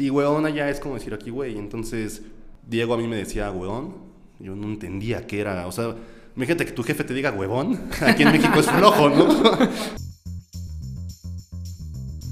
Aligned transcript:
y 0.00 0.10
weón 0.10 0.46
allá 0.46 0.70
es 0.70 0.80
como 0.80 0.94
decir 0.94 1.14
aquí, 1.14 1.30
güey. 1.30 1.58
Entonces, 1.58 2.22
Diego 2.66 2.94
a 2.94 2.96
mí 2.96 3.06
me 3.06 3.16
decía, 3.16 3.50
weón. 3.50 4.10
Yo 4.40 4.56
no 4.56 4.68
entendía 4.68 5.26
qué 5.26 5.40
era. 5.40 5.66
O 5.66 5.72
sea, 5.72 5.94
imagínate 6.34 6.64
que 6.64 6.72
tu 6.72 6.82
jefe 6.82 7.04
te 7.04 7.12
diga 7.12 7.30
huevón. 7.30 7.78
Aquí 8.00 8.22
en 8.22 8.32
México 8.32 8.58
es 8.58 8.66
flojo, 8.66 9.10
¿no? 9.10 9.28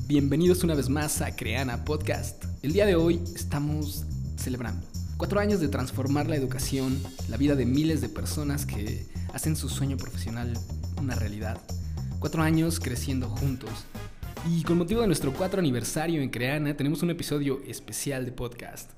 Bienvenidos 0.07 0.65
una 0.65 0.75
vez 0.75 0.89
más 0.89 1.21
a 1.21 1.37
Creana 1.37 1.85
Podcast. 1.85 2.43
El 2.63 2.73
día 2.73 2.87
de 2.87 2.97
hoy 2.97 3.21
estamos 3.35 4.07
celebrando 4.37 4.87
cuatro 5.19 5.39
años 5.39 5.61
de 5.61 5.69
transformar 5.69 6.29
la 6.29 6.37
educación, 6.37 6.99
la 7.29 7.37
vida 7.37 7.57
de 7.57 7.67
miles 7.67 8.01
de 8.01 8.09
personas 8.09 8.65
que 8.65 9.07
hacen 9.35 9.55
su 9.55 9.69
sueño 9.69 9.99
profesional 9.99 10.55
una 10.99 11.15
realidad. 11.15 11.61
Cuatro 12.21 12.41
años 12.43 12.81
creciendo 12.81 13.29
juntos. 13.29 13.71
Y 14.47 14.63
con 14.63 14.79
motivo 14.79 15.01
de 15.01 15.07
nuestro 15.07 15.33
cuatro 15.33 15.59
aniversario 15.59 16.23
en 16.23 16.31
Creana, 16.31 16.77
tenemos 16.77 17.03
un 17.03 17.11
episodio 17.11 17.61
especial 17.67 18.25
de 18.25 18.33
podcast. 18.33 18.93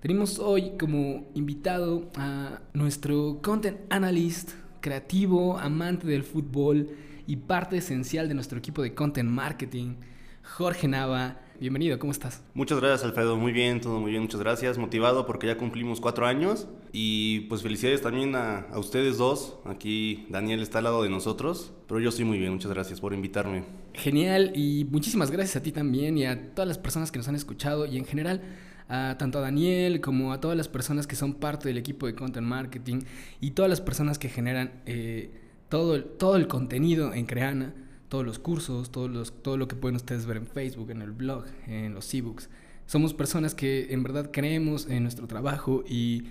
Tenemos 0.00 0.38
hoy 0.38 0.72
como 0.78 1.26
invitado 1.34 2.10
a 2.16 2.60
nuestro 2.74 3.40
content 3.42 3.78
analyst, 3.90 4.50
creativo, 4.80 5.58
amante 5.58 6.06
del 6.06 6.22
fútbol 6.22 6.90
y 7.26 7.36
parte 7.36 7.78
esencial 7.78 8.28
de 8.28 8.34
nuestro 8.34 8.58
equipo 8.58 8.82
de 8.82 8.94
content 8.94 9.30
marketing, 9.30 9.94
Jorge 10.42 10.86
Nava. 10.88 11.40
Bienvenido, 11.60 12.00
¿cómo 12.00 12.10
estás? 12.10 12.42
Muchas 12.52 12.80
gracias, 12.80 13.04
Alfredo. 13.04 13.36
Muy 13.36 13.52
bien, 13.52 13.80
todo 13.80 14.00
muy 14.00 14.10
bien. 14.10 14.22
Muchas 14.22 14.40
gracias. 14.40 14.76
Motivado 14.76 15.24
porque 15.24 15.46
ya 15.46 15.56
cumplimos 15.56 16.00
cuatro 16.00 16.26
años. 16.26 16.66
Y 16.92 17.40
pues 17.42 17.62
felicidades 17.62 18.02
también 18.02 18.34
a, 18.34 18.62
a, 18.72 18.78
ustedes 18.78 19.18
dos. 19.18 19.58
Aquí 19.64 20.26
Daniel 20.30 20.60
está 20.60 20.78
al 20.78 20.84
lado 20.84 21.04
de 21.04 21.10
nosotros. 21.10 21.72
Pero 21.86 22.00
yo 22.00 22.08
estoy 22.08 22.24
muy 22.24 22.38
bien. 22.38 22.52
Muchas 22.52 22.72
gracias 22.72 23.00
por 23.00 23.14
invitarme. 23.14 23.62
Genial. 23.92 24.50
Y 24.56 24.84
muchísimas 24.90 25.30
gracias 25.30 25.56
a 25.56 25.62
ti 25.62 25.70
también 25.70 26.18
y 26.18 26.26
a 26.26 26.54
todas 26.54 26.66
las 26.66 26.78
personas 26.78 27.12
que 27.12 27.18
nos 27.18 27.28
han 27.28 27.36
escuchado. 27.36 27.86
Y 27.86 27.98
en 27.98 28.04
general 28.04 28.42
a 28.88 29.16
tanto 29.16 29.38
a 29.38 29.42
Daniel 29.42 30.00
como 30.00 30.32
a 30.32 30.40
todas 30.40 30.56
las 30.56 30.68
personas 30.68 31.06
que 31.06 31.16
son 31.16 31.34
parte 31.34 31.68
del 31.68 31.78
equipo 31.78 32.06
de 32.06 32.14
content 32.14 32.46
marketing 32.46 33.00
y 33.40 33.52
todas 33.52 33.70
las 33.70 33.80
personas 33.80 34.18
que 34.18 34.28
generan 34.28 34.82
eh, 34.86 35.30
todo, 35.68 35.94
el, 35.94 36.04
todo 36.04 36.36
el 36.36 36.48
contenido 36.48 37.14
en 37.14 37.24
Creana 37.24 37.72
todos 38.08 38.24
los 38.24 38.38
cursos, 38.38 38.90
todos 38.90 39.10
los, 39.10 39.32
todo 39.42 39.56
lo 39.56 39.68
que 39.68 39.76
pueden 39.76 39.96
ustedes 39.96 40.26
ver 40.26 40.36
en 40.36 40.46
Facebook, 40.46 40.90
en 40.90 41.02
el 41.02 41.12
blog, 41.12 41.44
en 41.66 41.94
los 41.94 42.12
ebooks. 42.12 42.48
Somos 42.86 43.14
personas 43.14 43.54
que 43.54 43.92
en 43.92 44.02
verdad 44.02 44.30
creemos 44.32 44.88
en 44.88 45.02
nuestro 45.02 45.26
trabajo 45.26 45.84
y 45.88 46.24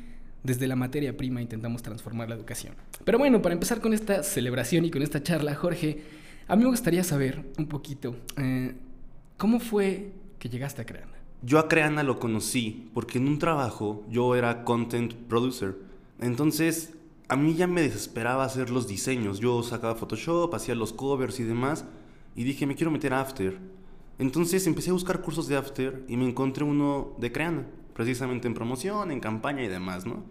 desde 0.43 0.67
la 0.67 0.75
materia 0.75 1.15
prima 1.17 1.41
intentamos 1.41 1.81
transformar 1.81 2.29
la 2.29 2.35
educación. 2.35 2.75
Pero 3.03 3.17
bueno, 3.17 3.41
para 3.41 3.53
empezar 3.53 3.81
con 3.81 3.93
esta 3.93 4.23
celebración 4.23 4.85
y 4.85 4.91
con 4.91 5.01
esta 5.01 5.23
charla, 5.23 5.55
Jorge, 5.55 6.03
a 6.47 6.55
mí 6.55 6.63
me 6.63 6.69
gustaría 6.69 7.03
saber 7.03 7.43
un 7.57 7.67
poquito, 7.67 8.15
eh, 8.37 8.75
¿cómo 9.37 9.59
fue 9.59 10.11
que 10.37 10.49
llegaste 10.49 10.81
a 10.81 10.85
Creana? 10.85 11.13
Yo 11.41 11.59
a 11.59 11.67
Creana 11.67 12.03
lo 12.03 12.19
conocí 12.19 12.89
porque 12.93 13.17
en 13.17 13.27
un 13.27 13.39
trabajo 13.39 14.05
yo 14.09 14.35
era 14.35 14.63
content 14.63 15.13
producer. 15.13 15.75
Entonces 16.19 16.93
a 17.27 17.35
mí 17.35 17.55
ya 17.55 17.67
me 17.67 17.81
desesperaba 17.81 18.43
hacer 18.43 18.69
los 18.69 18.87
diseños. 18.87 19.39
Yo 19.39 19.63
sacaba 19.63 19.95
Photoshop, 19.95 20.53
hacía 20.53 20.75
los 20.75 20.93
covers 20.93 21.39
y 21.39 21.43
demás. 21.43 21.85
Y 22.35 22.43
dije, 22.43 22.65
me 22.65 22.75
quiero 22.75 22.91
meter 22.91 23.13
a 23.13 23.21
After. 23.21 23.57
Entonces 24.19 24.67
empecé 24.67 24.89
a 24.89 24.93
buscar 24.93 25.21
cursos 25.21 25.47
de 25.47 25.55
After 25.55 26.03
y 26.07 26.17
me 26.17 26.27
encontré 26.27 26.63
uno 26.63 27.15
de 27.19 27.31
Creana, 27.31 27.65
precisamente 27.93 28.47
en 28.47 28.53
promoción, 28.53 29.11
en 29.11 29.19
campaña 29.19 29.63
y 29.63 29.67
demás, 29.67 30.05
¿no? 30.05 30.23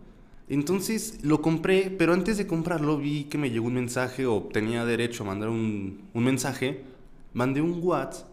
Entonces 0.49 1.25
lo 1.25 1.41
compré, 1.41 1.91
pero 1.91 2.13
antes 2.13 2.37
de 2.37 2.47
comprarlo 2.47 2.99
vi 2.99 3.25
que 3.25 3.39
me 3.39 3.51
llegó 3.51 3.67
un 3.67 3.75
mensaje 3.75 4.27
o 4.27 4.43
tenía 4.53 4.85
derecho 4.85 5.25
a 5.25 5.27
mandar 5.27 5.49
un, 5.49 6.03
un 6.13 6.25
mensaje. 6.25 6.85
Mandé 7.33 7.61
un 7.61 7.81
WhatsApp 7.83 8.29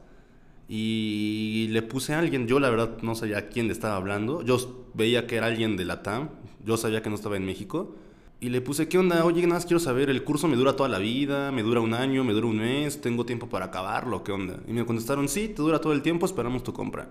y 0.67 1.67
le 1.71 1.81
puse 1.81 2.13
a 2.13 2.19
alguien. 2.19 2.47
Yo 2.47 2.59
la 2.59 2.69
verdad 2.69 2.97
no 3.01 3.15
sabía 3.15 3.39
a 3.39 3.47
quién 3.47 3.67
le 3.67 3.73
estaba 3.73 3.95
hablando. 3.95 4.43
Yo 4.43 4.85
veía 4.93 5.25
que 5.25 5.37
era 5.37 5.47
alguien 5.47 5.77
de 5.77 5.85
la 5.85 6.03
TAM. 6.03 6.29
Yo 6.63 6.77
sabía 6.77 7.01
que 7.01 7.09
no 7.09 7.15
estaba 7.15 7.37
en 7.37 7.45
México. 7.45 7.95
Y 8.41 8.49
le 8.49 8.61
puse, 8.61 8.87
¿qué 8.87 8.97
onda? 8.97 9.25
Oye, 9.25 9.41
nada 9.41 9.55
más 9.55 9.65
quiero 9.65 9.79
saber, 9.79 10.09
el 10.09 10.23
curso 10.23 10.47
me 10.47 10.55
dura 10.55 10.75
toda 10.75 10.87
la 10.87 10.99
vida, 10.99 11.51
me 11.51 11.61
dura 11.61 11.81
un 11.81 11.93
año, 11.93 12.23
me 12.23 12.31
dura 12.31 12.47
un 12.47 12.57
mes, 12.57 13.01
tengo 13.01 13.25
tiempo 13.25 13.49
para 13.49 13.65
acabarlo, 13.65 14.23
¿qué 14.23 14.31
onda? 14.31 14.61
Y 14.65 14.71
me 14.71 14.85
contestaron, 14.85 15.27
sí, 15.27 15.49
te 15.49 15.61
dura 15.61 15.81
todo 15.81 15.91
el 15.91 16.01
tiempo, 16.01 16.25
esperamos 16.25 16.63
tu 16.63 16.71
compra. 16.71 17.09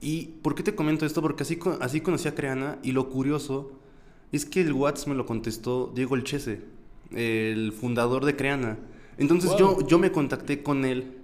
¿Y 0.00 0.28
por 0.42 0.54
qué 0.54 0.62
te 0.62 0.74
comento 0.74 1.04
esto? 1.04 1.20
Porque 1.20 1.42
así, 1.42 1.58
así 1.80 2.00
conocí 2.00 2.28
a 2.28 2.34
Creana 2.34 2.78
y 2.82 2.92
lo 2.92 3.10
curioso 3.10 3.72
es 4.32 4.46
que 4.46 4.62
el 4.62 4.72
WhatsApp 4.72 5.08
me 5.08 5.14
lo 5.14 5.26
contestó 5.26 5.92
Diego 5.94 6.16
Elchese, 6.16 6.62
el 7.14 7.72
fundador 7.72 8.24
de 8.24 8.34
Creana. 8.34 8.78
Entonces 9.18 9.52
yo, 9.58 9.86
yo 9.86 9.98
me 9.98 10.12
contacté 10.12 10.62
con 10.62 10.86
él 10.86 11.18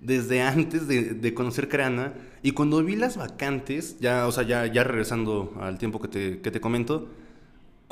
desde 0.00 0.40
antes 0.40 0.88
de, 0.88 1.12
de, 1.12 1.34
conocer 1.34 1.68
Creana 1.68 2.14
y 2.42 2.52
cuando 2.52 2.82
vi 2.82 2.96
las 2.96 3.18
vacantes, 3.18 3.98
ya, 4.00 4.26
o 4.26 4.32
sea, 4.32 4.42
ya, 4.44 4.66
ya 4.66 4.84
regresando 4.84 5.52
al 5.60 5.76
tiempo 5.76 6.00
que 6.00 6.08
te, 6.08 6.40
que 6.40 6.50
te 6.50 6.60
comento, 6.60 7.08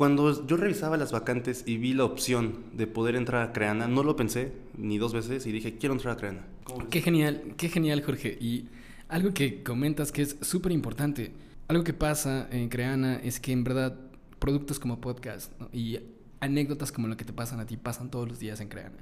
cuando 0.03 0.45
yo 0.49 0.57
revisaba 0.57 0.97
las 0.97 1.13
vacantes 1.13 1.63
y 1.65 1.77
vi 1.77 1.95
la 1.95 2.05
opción 2.05 2.65
de 2.73 2.89
poder 2.89 3.15
entrar 3.15 3.41
a 3.49 3.53
Creana, 3.53 3.87
no 3.87 4.03
lo 4.03 4.17
pensé 4.17 4.53
ni 4.77 4.99
dos 4.99 5.13
veces 5.13 5.47
y 5.47 5.53
dije, 5.53 5.79
quiero 5.79 5.95
entrar 5.95 6.15
a 6.15 6.17
Creana. 6.17 6.45
Qué 6.91 7.01
genial, 7.01 7.55
qué 7.57 7.69
genial, 7.69 8.03
Jorge. 8.03 8.37
Y 8.41 8.67
algo 9.09 9.33
que 9.33 9.63
comentas 9.63 10.11
que 10.11 10.23
es 10.23 10.39
súper 10.41 10.73
importante, 10.73 11.31
algo 11.69 11.85
que 11.85 11.93
pasa 11.93 12.49
en 12.51 12.69
Creana 12.69 13.15
es 13.23 13.39
que 13.39 13.53
en 13.53 13.63
verdad 13.63 13.97
productos 14.41 14.81
como 14.81 15.01
podcast 15.01 15.53
y 15.73 16.01
anécdotas 16.41 16.91
como 16.91 17.07
lo 17.07 17.17
que 17.17 17.25
te 17.25 17.33
pasan 17.33 17.61
a 17.61 17.67
ti 17.67 17.77
pasan 17.77 18.11
todos 18.11 18.29
los 18.29 18.41
días 18.41 18.61
en 18.61 18.71
Creana. 18.71 18.99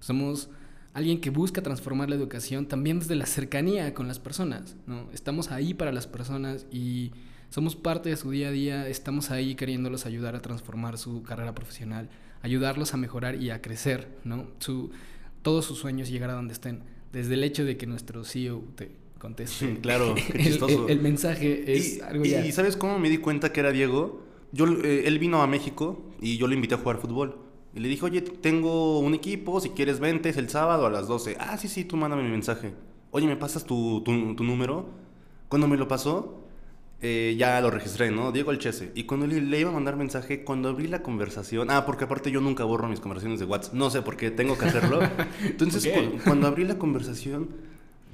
Somos 0.00 0.50
alguien 0.92 1.22
que 1.22 1.30
busca 1.30 1.62
transformar 1.62 2.10
la 2.10 2.16
educación 2.16 2.66
también 2.66 2.98
desde 2.98 3.16
la 3.16 3.24
cercanía 3.24 3.94
con 3.94 4.08
las 4.08 4.18
personas. 4.18 4.76
¿no? 4.86 5.08
Estamos 5.14 5.50
ahí 5.50 5.72
para 5.72 5.90
las 5.90 6.06
personas 6.06 6.66
y 6.70 7.12
somos 7.54 7.76
parte 7.76 8.08
de 8.08 8.16
su 8.16 8.32
día 8.32 8.48
a 8.48 8.50
día, 8.50 8.88
estamos 8.88 9.30
ahí 9.30 9.54
queriéndolos 9.54 10.06
ayudar 10.06 10.34
a 10.34 10.42
transformar 10.42 10.98
su 10.98 11.22
carrera 11.22 11.54
profesional, 11.54 12.10
ayudarlos 12.42 12.94
a 12.94 12.96
mejorar 12.96 13.40
y 13.40 13.50
a 13.50 13.62
crecer, 13.62 14.08
¿no? 14.24 14.48
Su, 14.58 14.90
todos 15.42 15.64
sus 15.64 15.78
sueños 15.78 16.08
llegar 16.08 16.30
a 16.30 16.32
donde 16.32 16.52
estén. 16.52 16.82
Desde 17.12 17.34
el 17.34 17.44
hecho 17.44 17.64
de 17.64 17.76
que 17.76 17.86
nuestro 17.86 18.24
CEO 18.24 18.64
te 18.74 18.90
conteste. 19.20 19.78
claro, 19.82 20.16
qué 20.32 20.42
chistoso. 20.42 20.88
El, 20.88 20.96
el, 20.96 21.00
mensaje 21.00 21.72
es 21.72 21.98
y, 21.98 22.00
algo 22.00 22.24
ya. 22.24 22.44
¿Y 22.44 22.50
sabes 22.50 22.76
cómo 22.76 22.98
me 22.98 23.08
di 23.08 23.18
cuenta 23.18 23.52
que 23.52 23.60
era 23.60 23.70
Diego? 23.70 24.24
Yo, 24.50 24.66
eh, 24.66 25.04
él 25.06 25.20
vino 25.20 25.40
a 25.40 25.46
México 25.46 26.10
y 26.20 26.38
yo 26.38 26.48
le 26.48 26.56
invité 26.56 26.74
a 26.74 26.78
jugar 26.78 26.98
fútbol. 26.98 27.38
Y 27.72 27.78
le 27.78 27.88
dije, 27.88 28.04
oye, 28.04 28.20
tengo 28.20 28.98
un 28.98 29.14
equipo, 29.14 29.60
si 29.60 29.68
quieres 29.68 30.00
vente, 30.00 30.28
es 30.28 30.38
el 30.38 30.48
sábado 30.48 30.86
a 30.86 30.90
las 30.90 31.06
12. 31.06 31.36
Ah, 31.38 31.56
sí, 31.56 31.68
sí, 31.68 31.84
tú 31.84 31.96
mándame 31.96 32.24
mi 32.24 32.30
mensaje. 32.30 32.74
Oye, 33.12 33.28
¿me 33.28 33.36
pasas 33.36 33.64
tu, 33.64 34.02
tu, 34.04 34.34
tu 34.34 34.42
número? 34.42 34.88
Cuando 35.48 35.68
me 35.68 35.76
lo 35.76 35.86
pasó, 35.86 36.43
eh, 37.06 37.36
ya 37.36 37.60
lo 37.60 37.70
registré, 37.70 38.10
¿no? 38.10 38.32
Diego 38.32 38.50
Alchese. 38.50 38.90
Y 38.94 39.04
cuando 39.04 39.26
le, 39.26 39.38
le, 39.38 39.60
iba 39.60 39.68
a 39.68 39.74
mandar 39.74 39.94
mensaje, 39.94 40.42
cuando 40.42 40.70
abrí 40.70 40.88
la 40.88 41.02
conversación. 41.02 41.70
Ah, 41.70 41.84
porque 41.84 42.04
aparte 42.04 42.30
yo 42.30 42.40
nunca 42.40 42.64
borro 42.64 42.88
mis 42.88 42.98
conversaciones 42.98 43.40
de 43.40 43.44
WhatsApp. 43.44 43.74
No 43.74 43.90
sé 43.90 44.00
por 44.00 44.16
qué 44.16 44.30
tengo 44.30 44.56
que 44.56 44.64
hacerlo. 44.64 45.00
Entonces, 45.44 45.86
okay. 45.86 46.18
cuando 46.24 46.46
abrí 46.46 46.64
la 46.64 46.78
conversación, 46.78 47.50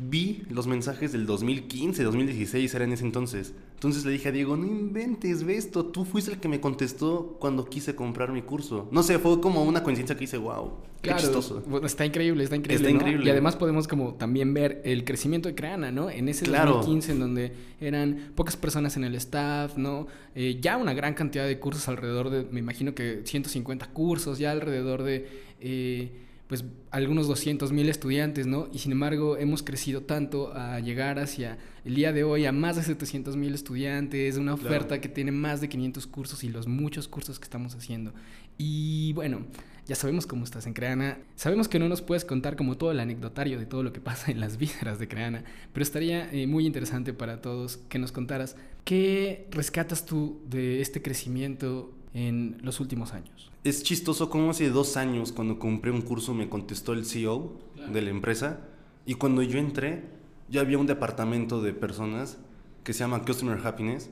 vi 0.03 0.45
los 0.49 0.67
mensajes 0.67 1.13
del 1.13 1.27
2015, 1.27 2.03
2016, 2.05 2.75
era 2.75 2.85
en 2.85 2.93
ese 2.93 3.05
entonces. 3.05 3.53
Entonces 3.75 4.05
le 4.05 4.13
dije 4.13 4.29
a 4.29 4.33
Diego, 4.33 4.57
no 4.57 4.67
inventes, 4.67 5.45
ve 5.45 5.57
esto, 5.57 5.85
tú 5.87 6.05
fuiste 6.05 6.33
el 6.33 6.39
que 6.39 6.49
me 6.49 6.61
contestó 6.61 7.37
cuando 7.39 7.67
quise 7.67 7.95
comprar 7.95 8.33
mi 8.33 8.41
curso. 8.43 8.89
No 8.93 9.03
sé, 9.03 9.19
fue 9.19 9.41
como 9.41 9.63
una 9.63 9.83
coincidencia 9.83 10.17
que 10.17 10.25
hice, 10.25 10.39
wow, 10.39 10.73
claro, 11.03 11.19
qué 11.19 11.23
chistoso. 11.23 11.63
Bueno, 11.67 11.87
está 11.87 12.05
increíble, 12.07 12.45
está 12.45 12.57
increíble. 12.57 12.87
Está 12.89 12.91
¿no? 12.95 13.01
increíble. 13.01 13.27
Y 13.27 13.31
además 13.31 13.57
podemos 13.57 13.89
como 13.89 14.15
también 14.15 14.55
ver 14.55 14.81
el 14.85 15.05
crecimiento 15.05 15.49
de 15.49 15.55
Creana, 15.55 15.91
¿no? 15.93 16.11
En 16.11 16.29
ese 16.29 16.45
Claro. 16.47 16.73
2015 16.77 17.13
en 17.13 17.21
donde 17.21 17.53
eran 17.81 18.33
pocas 18.35 18.57
personas 18.57 18.97
en 18.97 19.05
el 19.05 19.15
staff, 19.17 19.77
¿no? 19.77 20.07
Eh, 20.35 20.59
ya 20.61 20.77
una 20.77 20.95
gran 20.95 21.15
cantidad 21.15 21.47
de 21.47 21.59
cursos 21.59 21.89
alrededor 21.89 22.31
de, 22.31 22.45
me 22.51 22.61
imagino 22.61 22.95
que 22.95 23.21
150 23.25 23.91
cursos, 23.93 24.39
ya 24.39 24.51
alrededor 24.53 25.03
de... 25.03 25.29
eh, 25.61 26.27
pues 26.51 26.65
algunos 26.91 27.29
200 27.29 27.71
mil 27.71 27.89
estudiantes, 27.89 28.49
¿no? 28.49 28.69
Y 28.73 28.81
sin 28.81 28.91
embargo 28.91 29.37
hemos 29.37 29.63
crecido 29.63 30.01
tanto 30.01 30.53
a 30.53 30.81
llegar 30.81 31.21
hacia 31.21 31.59
el 31.85 31.95
día 31.95 32.13
de 32.13 32.25
hoy 32.25 32.45
a 32.45 32.51
más 32.51 32.75
de 32.75 32.83
700 32.83 33.37
mil 33.37 33.55
estudiantes, 33.55 34.37
una 34.37 34.55
oferta 34.55 34.89
Claro. 34.89 35.01
que 35.01 35.09
tiene 35.09 35.31
más 35.31 35.61
de 35.61 35.69
500 35.69 36.09
cursos 36.09 36.43
y 36.43 36.49
los 36.49 36.67
muchos 36.67 37.07
cursos 37.07 37.39
que 37.39 37.45
estamos 37.45 37.77
haciendo. 37.77 38.13
Y 38.59 39.13
bueno, 39.13 39.47
ya 39.87 39.95
sabemos 39.95 40.27
cómo 40.27 40.43
estás 40.43 40.67
en 40.67 40.73
Creana, 40.75 41.19
sabemos 41.37 41.69
que 41.69 41.79
no 41.79 41.89
nos 41.89 42.03
puedes 42.03 42.25
contar 42.25 42.57
como 42.57 42.77
todo 42.77 42.91
el 42.91 42.99
anecdotario 42.99 43.57
de 43.57 43.67
todo 43.67 43.85
lo 43.85 43.93
que 43.93 44.01
pasa 44.11 44.33
en 44.33 44.41
las 44.41 44.57
vísceras 44.57 44.99
de 44.99 45.07
Creana, 45.07 45.45
pero 45.73 45.85
estaría 45.85 46.33
eh, 46.33 46.49
muy 46.49 46.67
interesante 46.67 47.13
para 47.13 47.41
todos 47.41 47.77
que 47.77 48.01
nos 48.01 48.11
contaras 48.11 48.57
qué 48.85 49.47
rescatas 49.53 50.05
tú 50.05 50.43
de 50.51 50.81
este 50.81 51.01
crecimiento 51.01 51.95
en 52.15 52.59
los 52.63 52.81
últimos 52.81 53.13
años. 53.13 53.51
Es 53.65 53.83
chistoso 53.83 54.31
como 54.31 54.51
hace 54.51 54.71
dos 54.71 54.97
años, 54.97 55.33
cuando 55.33 55.59
compré 55.59 55.91
un 55.91 56.03
curso, 56.03 56.35
me 56.35 56.49
contestó 56.49 56.93
el 56.93 57.05
CEO 57.05 57.53
Claro. 57.75 57.93
de 57.93 58.03
la 58.03 58.11
empresa. 58.11 58.61
Y 59.07 59.15
cuando 59.15 59.43
yo 59.43 59.59
entré, 59.59 60.05
ya 60.49 60.61
había 60.63 60.79
un 60.79 60.87
departamento 60.87 61.63
de 61.63 61.73
personas 61.73 62.39
que 62.85 62.93
se 62.93 63.01
llama 63.01 63.25
Customer 63.25 63.59
Happiness, 63.65 64.11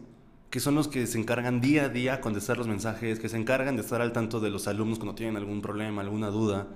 que 0.50 0.60
son 0.60 0.74
los 0.74 0.88
que 0.88 1.06
se 1.06 1.18
encargan 1.18 1.60
día 1.60 1.84
a 1.84 1.88
día 1.88 2.20
contestar 2.20 2.56
los 2.56 2.68
mensajes, 2.68 3.18
que 3.18 3.28
se 3.28 3.36
encargan 3.36 3.76
de 3.76 3.82
estar 3.82 4.00
al 4.00 4.12
tanto 4.12 4.40
de 4.40 4.50
los 4.50 4.66
alumnos 4.68 4.98
cuando 4.98 5.14
tienen 5.14 5.36
algún 5.36 5.60
problema, 5.60 6.00
alguna 6.02 6.28
duda. 6.28 6.68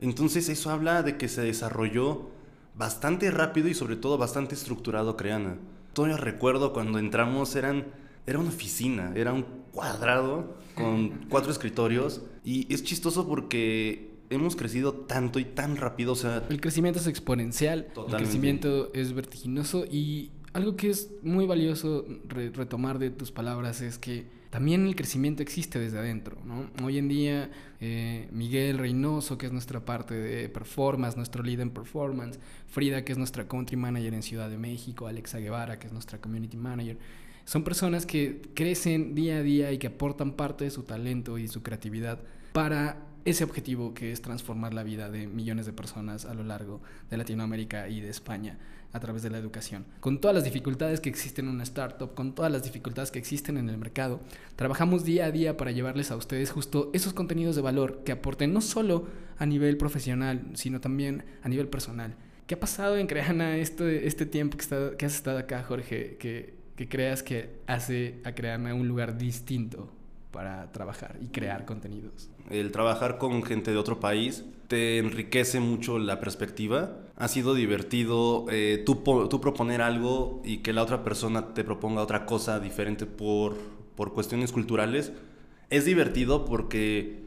Entonces 0.00 0.48
eso 0.48 0.70
habla 0.70 1.02
de 1.02 1.16
que 1.16 1.28
se 1.28 1.42
desarrolló 1.42 2.30
bastante 2.76 3.30
rápido 3.30 3.68
y 3.68 3.74
sobre 3.74 3.96
todo 3.96 4.18
bastante 4.18 4.54
estructurado 4.54 5.16
Creana. 5.16 5.56
Todavía 5.92 6.16
recuerdo 6.16 6.72
cuando 6.72 6.98
entramos 6.98 7.54
eran, 7.56 7.84
era 8.26 8.38
una 8.38 8.48
oficina, 8.48 9.12
era 9.14 9.32
un 9.32 9.44
cuadrado 9.72 10.56
con 10.74 11.26
cuatro 11.28 11.52
escritorios 11.52 12.22
y 12.44 12.72
es 12.72 12.82
chistoso 12.84 13.28
porque 13.28 14.14
hemos 14.30 14.56
crecido 14.56 14.92
tanto 14.92 15.38
y 15.38 15.44
tan 15.44 15.76
rápido, 15.76 16.12
o 16.12 16.16
sea... 16.16 16.44
El 16.48 16.60
crecimiento 16.60 16.98
es 16.98 17.06
exponencial, 17.06 17.88
el 18.08 18.16
crecimiento 18.16 18.92
es 18.94 19.12
vertiginoso 19.12 19.84
y 19.84 20.30
algo 20.52 20.76
que 20.76 20.90
es 20.90 21.10
muy 21.22 21.46
valioso 21.46 22.06
retomar 22.28 22.98
de 22.98 23.10
tus 23.10 23.32
palabras 23.32 23.80
es 23.80 23.98
que 23.98 24.26
también 24.50 24.86
el 24.86 24.94
crecimiento 24.94 25.42
existe 25.42 25.80
desde 25.80 25.98
adentro. 25.98 26.38
¿no? 26.44 26.70
Hoy 26.84 26.98
en 26.98 27.08
día, 27.08 27.50
eh, 27.80 28.28
Miguel 28.30 28.78
Reynoso, 28.78 29.36
que 29.36 29.46
es 29.46 29.52
nuestra 29.52 29.84
parte 29.84 30.14
de 30.14 30.48
performance, 30.48 31.16
nuestro 31.16 31.42
lead 31.42 31.58
en 31.58 31.70
performance, 31.70 32.38
Frida, 32.68 33.04
que 33.04 33.10
es 33.10 33.18
nuestra 33.18 33.48
country 33.48 33.76
manager 33.76 34.14
en 34.14 34.22
Ciudad 34.22 34.48
de 34.48 34.56
México, 34.56 35.08
Alexa 35.08 35.38
Guevara, 35.40 35.80
que 35.80 35.88
es 35.88 35.92
nuestra 35.92 36.20
community 36.20 36.56
manager, 36.56 36.96
son 37.44 37.64
personas 37.64 38.06
que 38.06 38.42
crecen 38.54 39.14
día 39.14 39.38
a 39.38 39.42
día 39.42 39.72
y 39.72 39.78
que 39.78 39.88
aportan 39.88 40.32
parte 40.32 40.64
de 40.64 40.70
su 40.70 40.82
talento 40.82 41.38
y 41.38 41.48
su 41.48 41.62
creatividad 41.62 42.20
para 42.52 42.98
ese 43.24 43.44
objetivo 43.44 43.94
que 43.94 44.12
es 44.12 44.20
transformar 44.22 44.74
la 44.74 44.82
vida 44.82 45.10
de 45.10 45.26
millones 45.26 45.66
de 45.66 45.72
personas 45.72 46.24
a 46.26 46.34
lo 46.34 46.44
largo 46.44 46.82
de 47.10 47.16
Latinoamérica 47.16 47.88
y 47.88 48.00
de 48.00 48.10
España 48.10 48.58
a 48.92 49.00
través 49.00 49.22
de 49.22 49.30
la 49.30 49.38
educación. 49.38 49.86
Con 50.00 50.20
todas 50.20 50.34
las 50.34 50.44
dificultades 50.44 51.00
que 51.00 51.08
existen 51.08 51.46
en 51.46 51.54
una 51.54 51.64
startup, 51.64 52.14
con 52.14 52.34
todas 52.34 52.52
las 52.52 52.62
dificultades 52.62 53.10
que 53.10 53.18
existen 53.18 53.56
en 53.56 53.68
el 53.68 53.76
mercado, 53.76 54.20
trabajamos 54.56 55.04
día 55.04 55.26
a 55.26 55.32
día 55.32 55.56
para 55.56 55.72
llevarles 55.72 56.10
a 56.10 56.16
ustedes 56.16 56.50
justo 56.52 56.90
esos 56.92 57.12
contenidos 57.12 57.56
de 57.56 57.62
valor 57.62 58.02
que 58.04 58.12
aporten 58.12 58.52
no 58.52 58.60
solo 58.60 59.08
a 59.36 59.46
nivel 59.46 59.76
profesional, 59.76 60.46
sino 60.54 60.80
también 60.80 61.24
a 61.42 61.48
nivel 61.48 61.68
personal. 61.68 62.14
¿Qué 62.46 62.54
ha 62.54 62.60
pasado 62.60 62.96
en 62.96 63.06
Creana 63.06 63.56
este, 63.56 64.06
este 64.06 64.26
tiempo 64.26 64.58
que, 64.58 64.96
que 64.96 65.06
has 65.06 65.14
estado 65.14 65.38
acá, 65.38 65.64
Jorge, 65.64 66.16
que, 66.18 66.54
que 66.76 66.88
creas 66.88 67.22
que 67.22 67.60
hace 67.66 68.20
a 68.24 68.32
Creana 68.32 68.74
un 68.74 68.88
lugar 68.88 69.16
distinto 69.16 69.88
para 70.30 70.72
trabajar 70.72 71.16
y 71.20 71.28
crear 71.28 71.64
contenidos? 71.64 72.28
El 72.50 72.72
trabajar 72.72 73.18
con 73.18 73.42
gente 73.42 73.70
de 73.70 73.76
otro 73.76 74.00
país 74.00 74.44
te 74.68 74.98
enriquece 74.98 75.60
mucho 75.60 75.98
la 75.98 76.20
perspectiva. 76.20 76.96
Ha 77.16 77.28
sido 77.28 77.54
divertido 77.54 78.46
eh, 78.50 78.82
tú, 78.84 78.96
tú, 79.30 79.40
proponer 79.40 79.80
algo 79.80 80.42
y 80.44 80.58
que 80.58 80.72
la 80.72 80.82
otra 80.82 81.04
persona 81.04 81.54
te 81.54 81.64
proponga 81.64 82.02
otra 82.02 82.26
cosa 82.26 82.60
diferente 82.60 83.06
por, 83.06 83.56
por 83.94 84.12
cuestiones 84.12 84.52
culturales. 84.52 85.12
Es 85.70 85.84
divertido 85.84 86.44
porque 86.44 87.22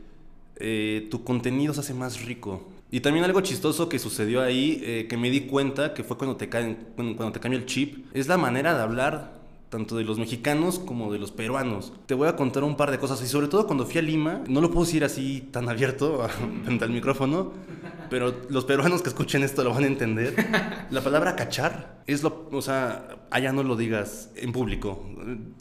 eh, 0.58 1.08
tu 1.10 1.24
contenido 1.24 1.74
se 1.74 1.80
hace 1.80 1.94
más 1.94 2.26
rico. 2.26 2.68
Y 2.90 3.02
también 3.02 3.26
algo 3.26 3.42
chistoso 3.42 3.90
que 3.90 4.00
sucedió 4.00 4.42
ahí, 4.42 4.82
eh, 4.84 5.08
que 5.10 5.18
me 5.18 5.30
di 5.30 5.42
cuenta, 5.42 5.94
que 5.94 6.04
fue 6.04 6.18
cuando 6.18 6.38
te, 6.38 6.48
caen, 6.48 6.78
el 6.96 7.66
chip, 7.66 8.06
es 8.14 8.28
la 8.28 8.38
manera 8.38 8.76
de 8.76 8.82
hablar 8.82 9.38
tanto 9.70 9.98
de 9.98 10.06
los 10.06 10.18
mexicanos 10.18 10.80
como 10.80 11.12
de 11.12 11.20
los 11.20 11.32
peruanos. 11.32 11.92
Te 12.06 12.14
voy 12.14 12.30
a 12.30 12.38
contar 12.38 12.64
un 12.64 12.78
par 12.78 12.90
de 12.90 12.98
cosas 12.98 13.22
y 13.22 13.28
sobre 13.28 13.50
todo 13.50 13.68
cuando 13.68 13.86
fui 13.86 13.98
a 13.98 14.02
Lima, 14.02 14.42
no 14.48 14.62
lo 14.62 14.72
puedo 14.72 14.86
decir 14.86 15.04
así 15.04 15.42
tan 15.52 15.68
abierto 15.68 16.26
frente 16.64 16.86
al 16.86 16.92
micrófono, 16.92 17.52
pero 18.10 18.34
los 18.50 18.64
peruanos 18.64 19.02
que 19.02 19.10
escuchen 19.10 19.44
esto 19.44 19.66
lo 19.66 19.74
van 19.74 19.84
a 19.84 19.88
entender. 19.88 20.34
La 20.90 21.02
palabra 21.02 21.36
cachar 21.36 22.02
es 22.08 22.24
lo, 22.24 22.48
o 22.54 22.62
sea, 22.62 23.18
allá 23.30 23.52
no 23.52 23.64
lo 23.64 23.76
digas 23.76 24.32
en 24.38 24.54
público. 24.54 25.06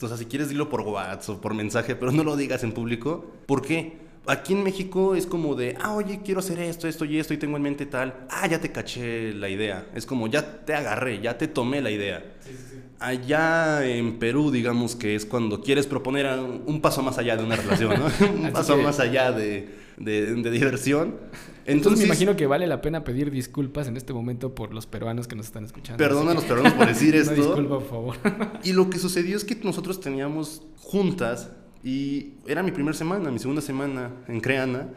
O 0.01 0.07
sea, 0.07 0.17
si 0.17 0.27
quieres 0.27 0.49
dilo 0.49 0.69
por 0.69 0.83
WhatsApp 0.83 1.39
o 1.39 1.41
por 1.41 1.55
mensaje, 1.55 1.97
pero 1.97 2.13
no 2.13 2.23
lo 2.23 2.37
digas 2.37 2.63
en 2.63 2.71
público. 2.71 3.33
¿Por 3.47 3.63
qué? 3.63 4.06
Aquí 4.29 4.55
en 4.55 4.65
México 4.65 5.15
es 5.15 5.25
como 5.25 5.55
de, 5.55 5.77
ah, 5.81 5.95
oye, 5.95 6.21
quiero 6.25 6.41
hacer 6.41 6.59
esto, 6.59 6.89
esto 6.89 7.05
y 7.05 7.19
esto 7.19 7.33
y 7.33 7.37
tengo 7.37 7.57
en 7.57 7.63
mente 7.63 7.87
tal. 7.87 8.27
Ah, 8.29 8.47
ya 8.49 8.61
te 8.61 8.73
caché 8.73 9.33
la 9.33 9.49
idea. 9.49 9.87
Es 9.95 10.05
como, 10.05 10.27
ya 10.27 10.65
te 10.65 10.75
agarré, 10.75 11.21
ya 11.21 11.39
te 11.39 11.47
tomé 11.47 11.81
la 11.81 11.91
idea. 11.91 12.35
Sí, 12.41 12.51
sí, 12.51 12.65
sí. 12.71 12.77
Allá 12.99 13.87
en 13.87 14.19
Perú, 14.19 14.51
digamos 14.51 14.97
que 14.97 15.15
es 15.15 15.27
cuando 15.27 15.61
quieres 15.61 15.87
proponer 15.87 16.27
un 16.67 16.81
paso 16.81 17.03
más 17.03 17.19
allá 17.19 17.37
de 17.37 17.45
una 17.45 17.55
relación, 17.55 17.95
¿no? 18.01 18.27
un 18.47 18.53
paso 18.53 18.77
más 18.79 18.99
allá 18.99 19.31
de, 19.31 19.69
de, 19.97 20.51
diversión. 20.51 21.17
Entonces, 21.65 22.01
me 22.01 22.07
imagino 22.07 22.37
que 22.37 22.47
vale 22.47 22.67
la 22.67 22.81
pena 22.81 23.05
pedir 23.05 23.31
disculpas 23.31 23.87
en 23.87 23.97
este 23.97 24.13
momento 24.13 24.55
por 24.55 24.73
los 24.73 24.87
peruanos 24.87 25.29
que 25.29 25.37
nos 25.37 25.47
están 25.47 25.65
escuchando. 25.65 25.99
Perdona 25.99 26.33
a 26.33 26.35
los 26.35 26.45
peruanos 26.45 26.73
por 26.73 26.87
decir 26.87 27.15
esto. 27.17 27.35
disculpa, 27.35 27.79
por 27.79 27.89
favor. 27.89 28.17
y 28.65 28.73
lo 28.73 28.91
que 28.91 28.99
sucedió 28.99 29.37
es 29.37 29.45
que 29.45 29.55
nosotros 29.63 30.01
teníamos 30.01 30.63
juntas 30.79 31.51
y 31.87 32.33
era 32.49 32.65
mi 32.65 32.73
primera 32.73 32.99
semana, 32.99 33.31
mi 33.31 33.39
segunda 33.39 33.63
semana 33.63 34.11
en 34.27 34.41
Creana. 34.41 34.89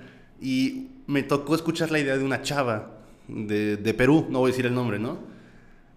Y 0.41 0.87
me 1.05 1.21
tocó 1.21 1.53
escuchar 1.53 1.91
la 1.91 1.99
idea 1.99 2.17
de 2.17 2.23
una 2.23 2.41
chava 2.41 3.03
de, 3.27 3.77
de 3.77 3.93
Perú, 3.93 4.25
no 4.31 4.39
voy 4.39 4.49
a 4.49 4.51
decir 4.53 4.65
el 4.65 4.73
nombre, 4.73 4.97
¿no? 4.97 5.19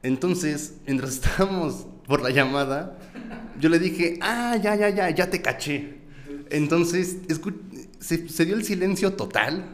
Entonces, 0.03 0.75
mientras 0.87 1.13
estábamos 1.15 1.87
por 2.07 2.21
la 2.21 2.29
llamada, 2.29 2.99
yo 3.59 3.71
le 3.71 3.79
dije, 3.79 4.19
ah, 4.21 4.59
ya, 4.63 4.77
ya, 4.77 4.91
ya, 4.91 5.09
ya 5.09 5.31
te 5.31 5.41
caché. 5.41 5.95
Entonces, 6.51 7.21
se, 7.99 8.29
se, 8.29 8.45
dio 8.45 8.55
el 8.55 8.63
silencio 8.63 9.15
total. 9.15 9.65